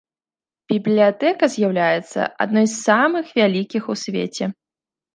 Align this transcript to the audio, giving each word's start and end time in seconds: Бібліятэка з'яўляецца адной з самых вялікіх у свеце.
Бібліятэка 0.71 1.45
з'яўляецца 1.57 2.21
адной 2.47 2.65
з 2.75 2.75
самых 2.87 3.25
вялікіх 3.39 3.83
у 3.97 4.01
свеце. 4.07 4.45